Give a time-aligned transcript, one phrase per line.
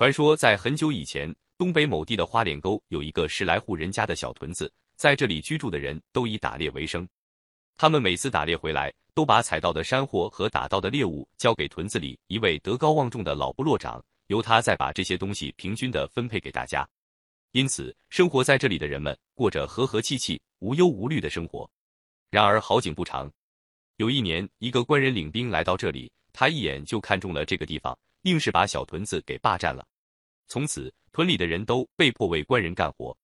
[0.00, 7.06] 传说在很久以前，东北某地的花脸沟有一个十来户人家的小屯子，在这里居住的人都以打猎为生。
[7.76, 16.88] 他们每次打猎回来，都把采到的山货和打到的猎物交给屯子里一位德高望重的老部落长，由他再把这些东西平均的分配给大家。
[17.52, 21.70] 因此，生活在这里的人们过着和和气气、无忧无虑的生活。
[22.30, 23.30] 然而好景不长，
[23.98, 29.86] 有一年，一个官人领兵来到这里，他一眼就看中了这个地方，硬是把小屯子给霸占了。
[30.50, 33.16] 从此，屯里的人都被迫为官人干活。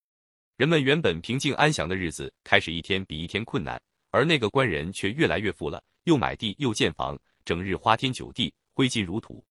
[0.56, 3.82] 人们原本平静安详的日子，开始一天比一天困难。
[4.12, 9.44] 而那个官人却越来越富了，又买地又建房，整日花天酒地，挥金如土。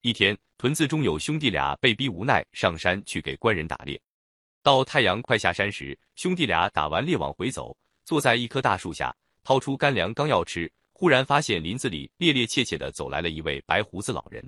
[0.00, 4.00] 一天，屯子中有兄弟俩被逼无奈上山去给官人打猎。
[4.62, 9.14] 到太阳快下山时，兄弟俩打完猎往回走，坐在一棵大树下，
[9.44, 14.42] 掏出干粮刚要吃，忽然发现林子里趔趔趄趄的走来了一位白胡子老人。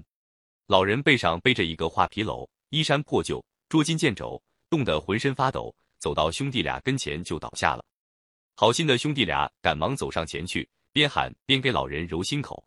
[0.69, 7.85] 老人背上背着一个画皮篓，衣衫破旧，捉襟见肘，冻得浑身发抖，走到兄弟俩跟前就倒下了。
[8.55, 12.67] 好心的兄弟俩赶忙走上前去，边喊边给老人揉心口。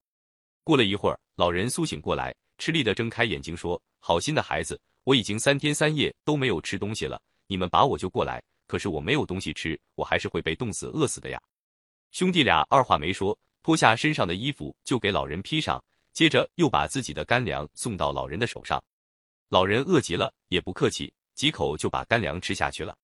[0.63, 11.41] 过了一会儿，老人苏醒过来，吃力的睁开眼睛说：“好心的孩子，我已经三天三夜都没有吃东西了。”你们把我救过来，可是我没有东西吃，我还是会被冻死、饿死的呀！
[12.11, 18.79] 兄弟俩二话没说，脱下身上的衣服就给老人披上，接着又把自己的干粮送到老人的手上。
[19.49, 22.97] 老人饿极了，也不客气，几口就把干粮吃下去了。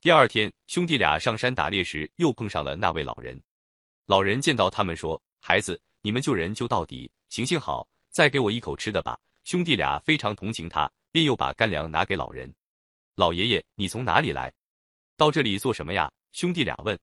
[0.00, 3.40] 第二天，兄弟俩上山打猎时，又碰上了那位老人。
[4.06, 12.52] 老人见到他们说：“孩子，你们救人救到底，行行好，再给我一口吃的吧。”兄弟俩非常同情他，便又把干粮拿给老人。
[13.14, 14.52] 老爷爷，你从哪里来？
[15.16, 16.12] 到这里做什么呀？
[16.32, 16.98] 兄弟俩问。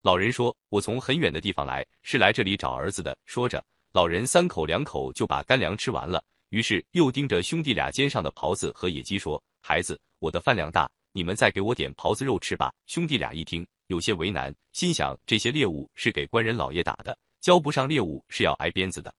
[0.00, 6.24] 老人说：“我从很远的地方来，是来这里找儿子的。”说着，老人三口两口就把干粮吃完了。
[6.54, 19.12] 于是又盯着兄弟俩肩上的袍子和野鸡说：“孩子，我的饭量大，你们再给我点狍子肉吃吧。”兄弟俩一听，有些为难，心想这些猎物是给官人老爷打的，交不上猎物是要挨鞭子的。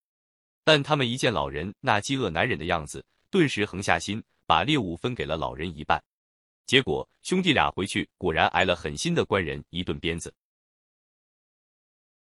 [0.64, 6.02] 但他们一见老人那饥饿难忍的样子，顿时横下心，把猎物分给了老人一半。
[6.66, 10.34] 结果兄弟俩回去，果然挨了狠心的官人一顿鞭子。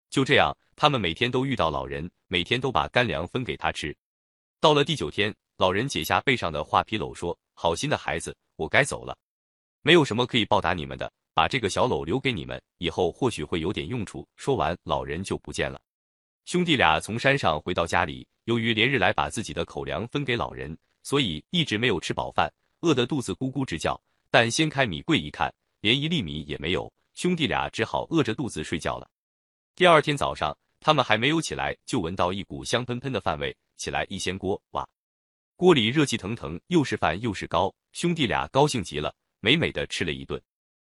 [0.09, 3.93] 就这样，他们每天都遇到老人，每天都把干粮分给他吃。
[4.61, 9.17] 到了第九天，老人解下背上的画皮篓，说：“好心的孩子，我该走了，
[9.81, 15.81] 没有什么可以报答你们的，把这个小篓留给你们，以后或许会有点用处。”说完，老人就不见了。
[16.45, 22.47] 兄弟俩从山上回到家里，由于连日来把自己的口粮分给老人，所以一直没有吃饱饭，
[22.81, 23.99] 饿得肚子咕咕直叫。
[24.29, 29.09] 但掀开米柜一看，连一粒米也没有，兄弟俩只好饿着肚子睡觉了。
[29.73, 33.57] 第二天早上，他们还没有起来，就闻到一股香喷喷的饭味。
[33.81, 34.87] 起来一掀锅，哇，
[35.55, 40.39] 锅里热气腾腾，又是饭又是糕，兄弟俩高兴极了，美美的吃了一顿。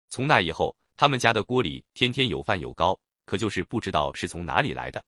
[0.08, 5.00] 从那以后，他们家的锅里天天有饭有糕，可就是不知道是从哪里来的。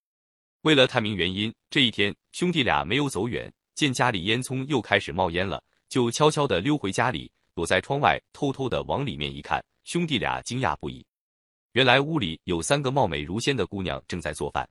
[0.60, 7.28] 为了探明原因，这一天兄弟俩没有走远，见家里烟囱又开始冒烟了，就悄悄地溜回家里。
[7.56, 11.04] 躲在窗外，偷偷的往里面一看，兄弟俩惊讶不已。
[11.72, 14.68] 原来屋里有三个貌美如仙的姑娘正在做饭。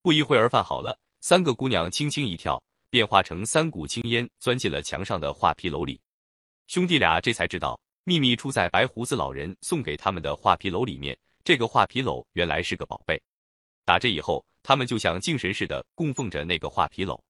[0.00, 6.00] 不一会儿，饭好了，三个姑娘轻轻一跳，变化成三股青烟，钻进了墙上的画皮篓里。
[6.66, 11.16] 兄弟俩这才知道，秘密出在白胡子老人送给他们的画皮篓里面。
[11.44, 13.20] 这个画皮篓原来是个宝贝。
[13.84, 17.20] 打这以后，他们就像敬神似的供奉着那个画皮篓。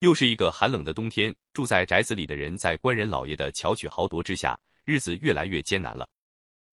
[0.00, 6.06] 又是一个寒冷的冬天，住在宅子里的人在官人老爷的巧取豪夺之下，日子越来越艰难了。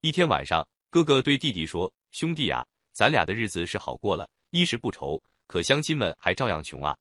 [0.01, 6.95] 一天晚上，哥哥对弟弟说：“兄弟呀，咱俩的日子是好过了，衣食不愁，可乡亲们还照样穷啊。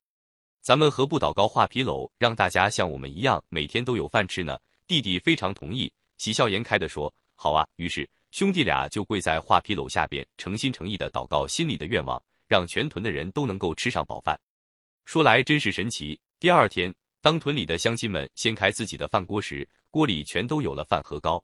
[0.63, 14.41] 咱们何不祷告画皮篓，让大家像我们一样，每天都有饭吃呢？”弟弟非常同意，喜笑颜开的说：“好啊。”于是兄弟俩就跪在画皮篓下边，诚心诚意的祷告心里的愿望，让全屯的人都能够吃上饱饭。
[15.05, 16.19] 说来真是神奇。
[16.41, 21.43] 第二天，当屯里的乡亲们掀开自己的饭锅时，锅里全都有了饭和糕，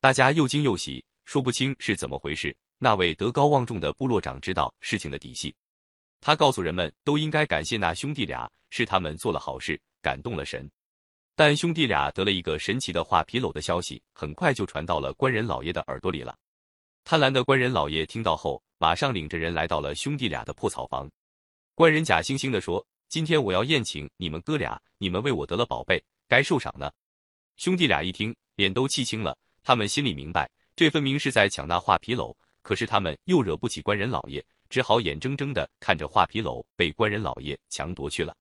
[0.00, 2.56] 大家又惊又喜，说不清是怎么回事。
[2.78, 5.54] 那位德高望重的部落长知道事情的底细，
[6.20, 10.70] 他告诉人们都应该感谢那兄弟俩，是他们做了好事，感动了神。
[11.34, 16.36] 但兄弟俩得了一个神奇的画皮篓的消息，很快就传到了官人老爷的耳朵里了。
[17.02, 21.10] 贪婪的官人老爷听到后，马上领着人来到了兄弟俩的破草房。
[21.74, 26.92] 官人假惺惺地说：“今天我要宴请你们哥俩，你们为我得了宝贝，该受赏呢。”
[27.56, 29.36] 兄弟俩一听，脸都气青了。
[29.62, 38.34] 他们心里明白，这分明是在抢那画皮篓，可是他们又惹不起官人老爷，只好眼睁睁地看着画皮篓被官人老爷强夺去了。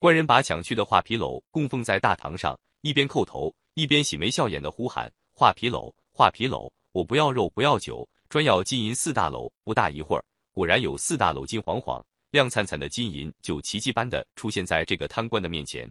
[0.00, 15.90] 官人把抢去的画皮篓供奉在大堂上，一边叩头，一边喜眉笑眼的呼喊：“画皮篓，画皮篓，我不要肉，不要酒，专要金银四大篓。”不大一会儿，果然有四大篓金晃晃、亮灿灿的金银就奇迹般的出现在这个贪官的面前。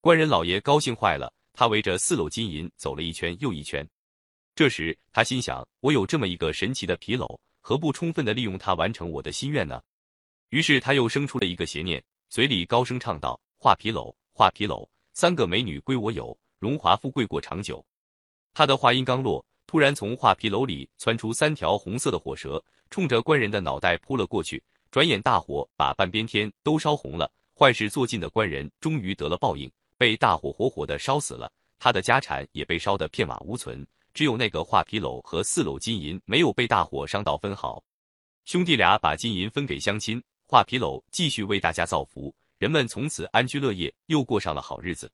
[0.00, 3.86] 官人老爷高兴坏了，他围着四篓金银走了一圈又一圈。
[4.56, 9.82] 这时，他心想：我有这么一个神奇的皮篓，何不充分的利用它完成我的心愿呢？
[10.50, 17.84] 于是，他又生出了一个邪念，嘴里高声唱道：“画皮篓，画皮篓，三个美女归我有，荣华富贵过长久。”
[18.54, 24.62] 他的话音刚落，突然从画皮篓里窜出三条红色的火蛇，冲着官人的脑袋扑了过去。
[24.92, 27.28] 转眼，大火把半边天都烧红了。
[27.58, 29.68] 坏事做尽的官人终于得了报应，
[29.98, 31.50] 被大火活活的烧死了。
[31.76, 33.84] 他的家产也被烧得片瓦无存。
[34.14, 37.82] 只有那个画皮篓和四篓金银没有被大火伤到分毫，
[38.44, 45.10] 兄弟俩把金银分给乡亲，画皮篓继续为大家造福，人们从此安居乐业，又过上了好日子。